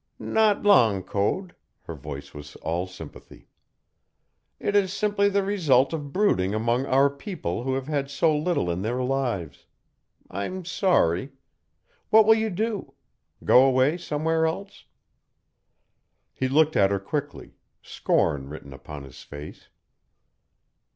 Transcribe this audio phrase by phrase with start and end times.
[0.17, 1.53] "Not long, Code."
[1.83, 3.49] Her voice was all sympathy.
[4.59, 8.81] "It is simply the result of brooding among our people who have so little in
[8.81, 9.67] their lives.
[10.27, 11.33] I'm sorry.
[12.09, 12.95] What will you do?
[13.45, 14.85] Go away somewhere else?"
[16.33, 19.69] He looked at her quickly scorn written upon his face.